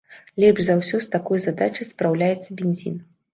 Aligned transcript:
Лепш 0.43 0.61
за 0.69 0.77
ўсё 0.79 1.01
з 1.03 1.09
такой 1.15 1.43
задачай 1.43 1.89
спраўляецца 1.91 2.49
бензін. 2.63 2.99